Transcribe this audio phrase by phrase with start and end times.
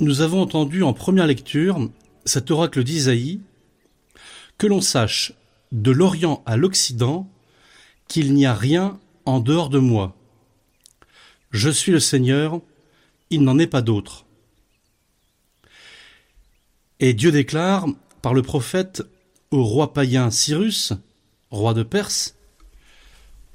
[0.00, 1.88] nous avons entendu en première lecture
[2.24, 3.40] cet oracle d'Isaïe,
[4.58, 5.32] que l'on sache
[5.72, 7.30] de l'Orient à l'Occident
[8.08, 10.14] qu'il n'y a rien en dehors de moi.
[11.50, 12.60] Je suis le Seigneur,
[13.30, 14.26] il n'en est pas d'autre.
[17.00, 17.86] Et Dieu déclare
[18.22, 19.02] par le prophète
[19.50, 20.92] au roi païen Cyrus,
[21.50, 22.34] roi de Perse,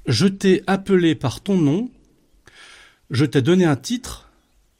[0.06, 1.90] Je t'ai appelé par ton nom,
[3.10, 4.30] je t'ai donné un titre,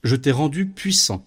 [0.03, 1.25] je t'ai rendu puissant.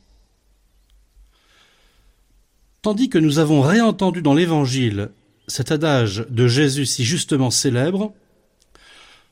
[2.86, 5.10] Tandis que nous avons réentendu dans l'Évangile
[5.48, 8.14] cet adage de Jésus si justement célèbre,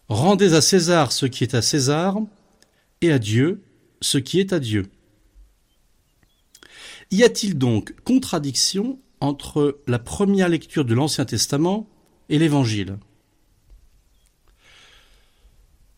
[0.09, 2.17] Rendez à César ce qui est à César,
[3.02, 3.62] et à Dieu
[4.01, 4.87] ce qui est à Dieu.
[7.12, 11.88] Y a-t-il donc contradiction entre la première lecture de l'Ancien Testament
[12.29, 12.98] et l'Évangile?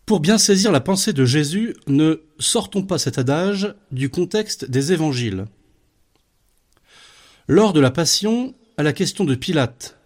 [0.06, 4.92] Pour bien saisir la pensée de Jésus, ne sortons pas cet adage du contexte des
[4.92, 5.46] Évangiles.
[7.48, 10.00] Lors de la Passion, à la question de Pilate,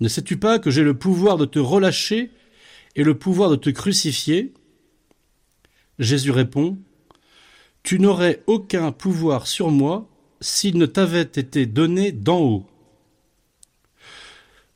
[0.00, 2.32] ne sais-tu pas que j'ai le pouvoir de te relâcher
[2.96, 4.52] et le pouvoir de te crucifier?
[6.00, 6.76] Jésus répond,
[7.84, 10.08] Tu n'aurais aucun pouvoir sur moi
[10.40, 12.66] s'il ne t'avait été donné d'en haut.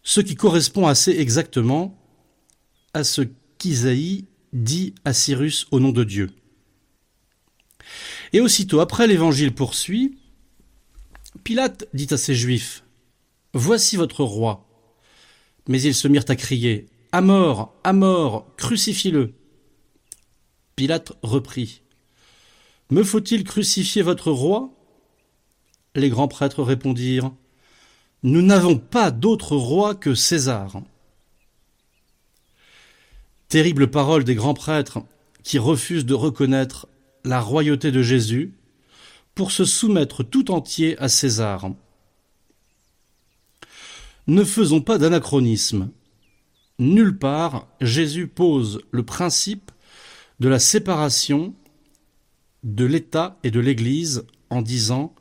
[0.05, 1.99] Ce qui correspond assez exactement
[2.95, 3.23] à ce
[3.59, 6.31] qu'Isaïe dit à Cyrus au nom de Dieu.
[8.33, 10.22] Et aussitôt après l'évangile poursuit,
[11.45, 12.85] Pilate dit à ses Juifs,
[13.53, 14.69] Voici votre roi.
[15.67, 19.35] Mais ils se mirent à crier, À mort, à mort, crucifie-le.
[20.77, 21.83] Pilate reprit,
[22.91, 24.71] Me faut-il crucifier votre roi?
[25.97, 27.33] Les grands prêtres répondirent,
[28.23, 30.81] Nous n'avons pas d'autre roi que César.
[33.49, 35.01] Terrible parole des grands prêtres
[35.43, 36.87] qui refusent de reconnaître
[37.25, 38.55] la royauté de Jésus
[39.35, 41.71] pour se soumettre tout entier à César.
[44.27, 45.91] Ne faisons pas d'anachronisme.
[46.79, 49.71] Nulle part Jésus pose le principe
[50.41, 51.55] de la séparation
[52.63, 55.15] de l'État et de l'Église en disant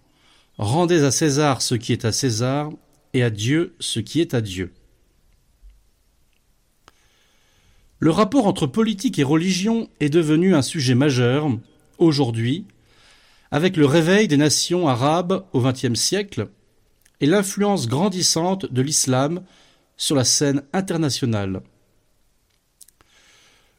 [0.58, 2.72] Rendez à César ce qui est à César
[3.14, 4.74] et à Dieu ce qui est à Dieu.
[8.00, 11.48] Le rapport entre politique et religion est devenu un sujet majeur
[12.00, 12.66] aujourd'hui,
[13.52, 16.48] avec le réveil des nations arabes au XXe siècle
[17.20, 19.44] et l'influence grandissante de l'islam
[19.98, 21.62] sur la scène internationale.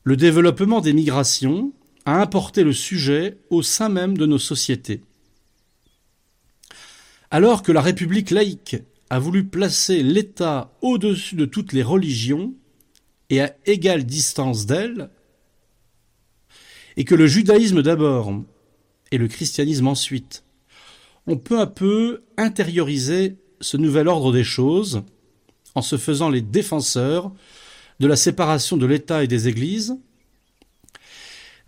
[0.05, 1.73] Le développement des migrations
[2.05, 5.03] a importé le sujet au sein même de nos sociétés.
[7.31, 8.77] Alors que la République laïque
[9.11, 12.55] a voulu placer l'État au-dessus de toutes les religions,
[13.31, 15.09] et à égale distance d'elle,
[16.97, 18.31] et que le judaïsme d'abord
[19.13, 20.43] et le christianisme ensuite.
[21.29, 25.03] Ont peu à peu intériorisé ce nouvel ordre des choses
[25.77, 27.31] en se faisant les défenseurs
[28.01, 29.97] de la séparation de l'État et des Églises,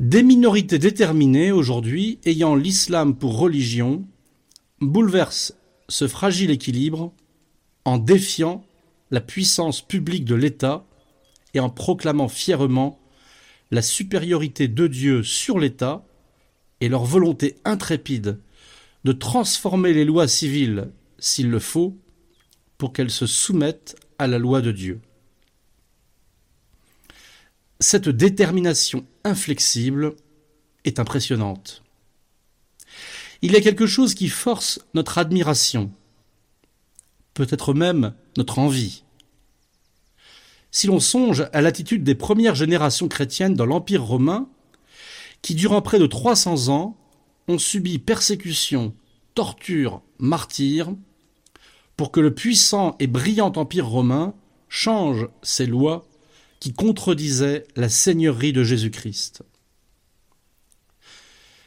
[0.01, 4.05] des minorités déterminées aujourd'hui ayant l'islam pour religion
[4.81, 5.57] bouleversent
[5.89, 7.13] ce fragile équilibre
[7.85, 8.65] en défiant
[9.13, 10.85] la puissance publique de l'État
[11.53, 12.99] et en proclamant fièrement
[13.71, 16.05] la supériorité de Dieu sur l'État
[16.85, 18.39] et leur volonté intrépide
[19.05, 21.97] de transformer les lois civiles, s'il le faut,
[22.77, 25.01] pour qu'elles se soumettent à la loi de Dieu.
[27.81, 30.15] Cette détermination inflexible
[30.85, 31.83] est impressionnante.
[33.41, 35.91] Il y a quelque chose qui force notre admiration,
[37.33, 39.05] peut-être même notre envie
[40.75, 44.49] si l'on songe à l'attitude des premières générations chrétiennes dans l'Empire romain,
[45.45, 46.97] qui durant près de 300 ans
[47.49, 48.95] ont subi persécutions,
[49.35, 50.95] tortures, martyrs,
[51.99, 54.35] pour que le puissant et brillant Empire romain
[54.71, 56.09] change ses lois
[56.61, 59.43] qui contredisaient la seigneurie de Jésus-Christ.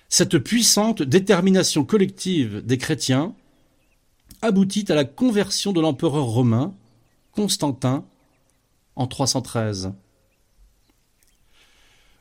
[0.09, 3.35] Cette puissante détermination collective des chrétiens
[4.41, 6.73] aboutit à la conversion de l'empereur romain,
[7.31, 8.05] Constantin,
[8.95, 9.93] en 313.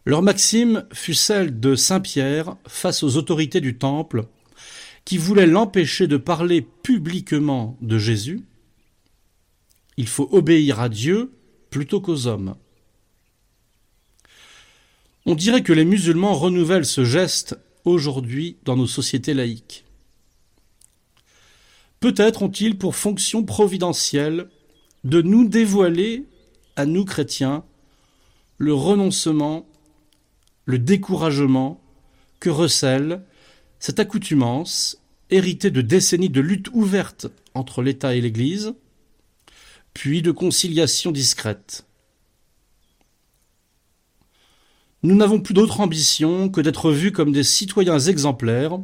[0.07, 4.27] Leur maxime fut celle de Saint Pierre face aux autorités du Temple
[5.05, 8.45] qui voulaient l'empêcher de parler publiquement de Jésus.
[9.97, 11.33] Il faut obéir à Dieu
[11.71, 12.55] plutôt qu'aux hommes.
[15.27, 19.85] On dirait que les musulmans renouvellent ce geste aujourd'hui dans nos sociétés laïques.
[21.99, 24.51] Peut-être ont-ils pour fonction providentielle
[25.03, 26.25] de nous dévoiler
[26.77, 27.65] à nous chrétiens
[28.59, 29.67] le renoncement,
[30.67, 31.81] le découragement
[32.41, 33.23] que recèlent
[33.79, 38.75] Cette accoutumance, héritée de décennies de lutte ouverte entre l'État et l'Église,
[39.95, 41.87] puis de conciliation discrète.
[45.03, 48.79] Nous n'avons plus d'autre ambition que d'être vus comme des citoyens exemplaires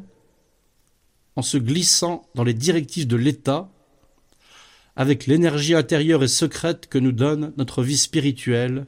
[1.37, 3.71] en se glissant dans les directives de l'État
[4.95, 8.87] avec l'énergie intérieure et secrète que nous donne notre vie spirituelle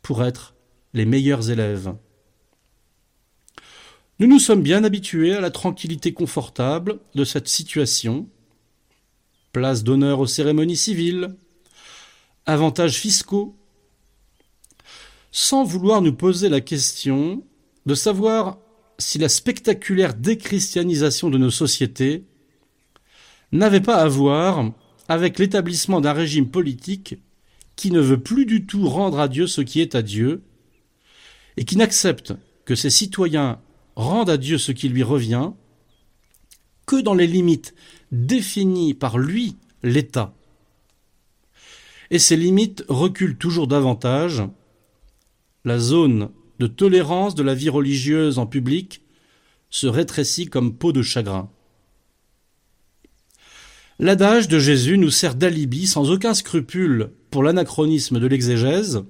[0.00, 0.54] pour être
[0.94, 1.94] les meilleurs élèves.
[4.18, 8.28] Nous nous sommes bien habitués à la tranquillité confortable de cette situation.
[9.52, 11.34] Place d'honneur aux cérémonies civiles,
[12.46, 13.56] avantages fiscaux,
[15.30, 17.42] sans vouloir nous poser la question
[17.86, 18.58] de savoir
[18.98, 22.24] si la spectaculaire déchristianisation de nos sociétés
[23.50, 24.72] n'avait pas à voir
[25.08, 27.16] avec l'établissement d'un régime politique
[27.76, 30.42] qui ne veut plus du tout rendre à Dieu ce qui est à Dieu,
[31.56, 33.60] et qui n'accepte que ses citoyens
[33.96, 35.50] rendent à Dieu ce qui lui revient,
[36.86, 37.74] que dans les limites
[38.10, 40.34] définies par lui, l'État.
[42.10, 44.42] Et ces limites reculent toujours davantage.
[45.64, 49.02] La zone de tolérance de la vie religieuse en public
[49.70, 51.50] se rétrécit comme peau de chagrin.
[53.98, 59.04] L'adage de Jésus nous sert d'alibi sans aucun scrupule pour l'anachronisme de l'exégèse,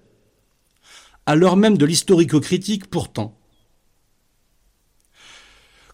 [1.26, 3.38] à l'heure même de l'historico-critique pourtant.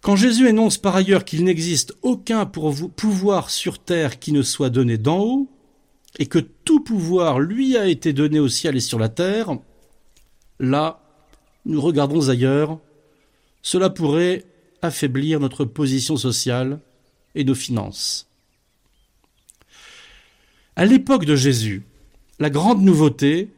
[0.00, 4.96] Quand Jésus énonce par ailleurs qu'il n'existe aucun pouvoir sur terre qui ne soit donné
[4.96, 5.48] d'en haut,
[6.18, 9.58] et que tout pouvoir lui a été donné au ciel et sur la terre,
[10.58, 11.00] là,
[11.64, 12.78] nous regardons ailleurs,
[13.62, 14.44] cela pourrait
[14.82, 16.80] affaiblir notre position sociale
[17.34, 18.28] et nos finances.
[20.76, 21.82] À l'époque de Jésus,
[22.38, 23.48] la grande nouveauté,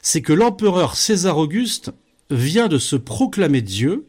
[0.00, 1.92] c'est que l'empereur César Auguste
[2.30, 4.06] vient de se proclamer Dieu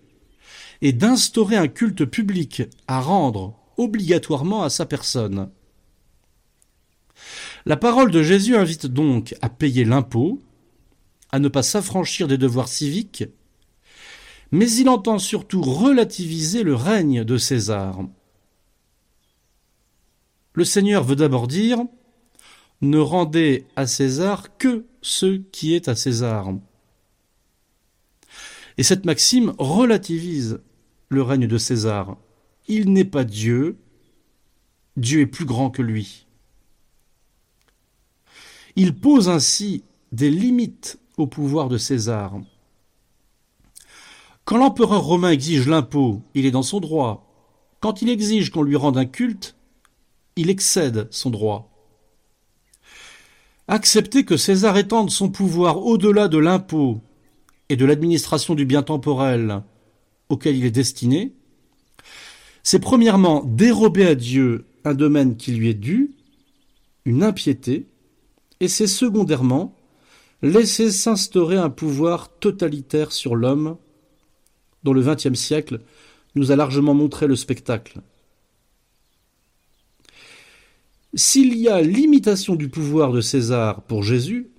[0.84, 5.50] et d'instaurer un culte public à rendre obligatoirement à sa personne.
[7.66, 10.42] La parole de Jésus invite donc à payer l'impôt,
[11.32, 13.24] à ne pas s'affranchir des devoirs civiques,
[14.52, 18.02] mais il entend surtout relativiser le règne de César.
[20.54, 21.80] Le Seigneur veut d'abord dire
[22.82, 26.54] ne rendez à César que ce qui est à César.
[28.78, 30.60] Et cette maxime relativise
[31.14, 32.18] le règne de César.
[32.68, 33.78] Il n'est pas Dieu,
[34.98, 36.28] Dieu est plus grand que lui.
[38.76, 42.40] Il pose ainsi des limites au pouvoir de César.
[44.46, 47.30] Quand l'empereur romain exige l'impôt, il est dans son droit.
[47.80, 49.56] Quand il exige qu'on lui rende un culte,
[50.36, 51.70] il excède son droit.
[53.68, 57.00] Accepter que César étende son pouvoir au-delà de l'impôt
[57.70, 59.64] et de l'administration du bien temporel
[60.34, 61.34] auquel il est destiné,
[62.64, 66.12] c'est premièrement dérober à Dieu un domaine qui lui est dû,
[67.06, 67.88] une impiété,
[68.60, 69.76] et c'est secondairement
[70.42, 73.78] laisser s'instaurer un pouvoir totalitaire sur l'homme
[74.84, 75.80] dont le XXe siècle
[76.36, 78.02] nous a largement montré le spectacle.
[81.14, 84.50] S'il y a limitation du pouvoir de César pour Jésus,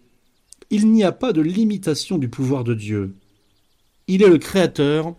[0.71, 3.16] il n'y a pas de limitation du pouvoir de Dieu.
[4.07, 5.14] Il est le Créateur,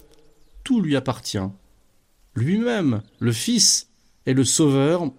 [0.66, 1.38] tout lui appartient.
[2.36, 3.90] Lui-même, le Fils,
[4.26, 5.12] est le Sauveur,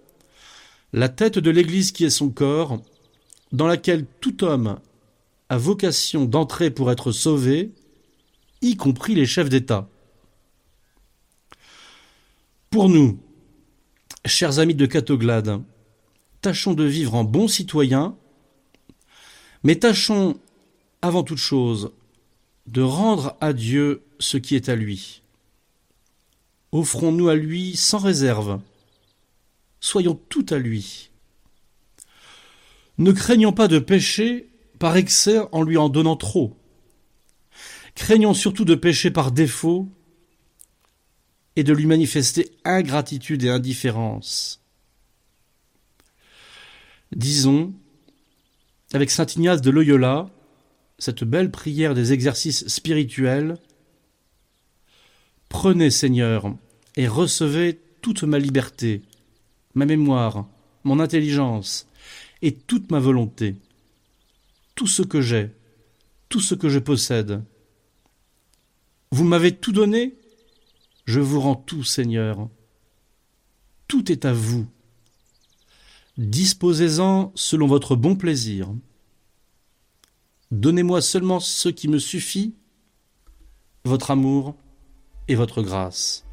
[0.93, 2.83] la tête de l'Église qui est son corps,
[3.51, 4.79] dans laquelle tout homme
[5.49, 7.71] a vocation d'entrer pour être sauvé,
[8.61, 9.89] y compris les chefs d'État.
[12.69, 13.17] Pour nous,
[14.25, 15.63] chers amis de Catoglade,
[16.41, 18.17] tâchons de vivre en bons citoyens,
[19.63, 20.37] mais tâchons
[21.01, 21.91] avant toute chose
[22.65, 25.21] de rendre à Dieu ce qui est à lui.
[26.71, 28.59] Offrons-nous à lui sans réserve.
[29.79, 31.11] Soyons tout à lui.
[32.97, 36.57] Ne craignons pas de pécher par excès en lui en donnant trop.
[37.95, 39.87] Craignons surtout de pécher par défaut
[41.55, 44.61] et de lui manifester ingratitude et indifférence.
[47.15, 47.73] Disons,
[48.93, 50.29] avec saint Ignace de Loyola,
[50.99, 53.57] cette belle prière des exercices spirituels,
[55.49, 56.55] Prenez, Seigneur,
[56.95, 59.01] et recevez toute ma liberté,
[59.75, 60.47] ma mémoire,
[60.83, 61.87] mon intelligence
[62.41, 63.55] et toute ma volonté,
[64.75, 65.51] tout ce que j'ai,
[66.29, 67.43] tout ce que je possède.
[69.11, 70.15] Vous m'avez tout donné,
[71.05, 72.49] je vous rends tout, Seigneur.
[73.87, 74.67] Tout est à vous.
[76.17, 78.73] Disposez-en selon votre bon plaisir.
[80.51, 82.55] Donnez-moi seulement ce qui me suffit,
[83.85, 84.55] votre amour
[85.27, 86.26] et votre grâce.